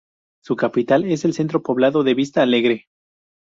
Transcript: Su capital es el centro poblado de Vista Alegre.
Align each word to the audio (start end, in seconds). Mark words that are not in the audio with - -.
Su 0.43 0.55
capital 0.55 1.03
es 1.05 1.25
el 1.25 1.33
centro 1.33 1.61
poblado 1.61 2.03
de 2.03 2.15
Vista 2.15 2.41
Alegre. 2.41 2.87